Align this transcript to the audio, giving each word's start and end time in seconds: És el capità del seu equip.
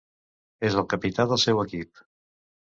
És 0.69 0.77
el 0.81 0.87
capità 0.93 1.27
del 1.33 1.43
seu 1.45 1.63
equip. 1.65 2.03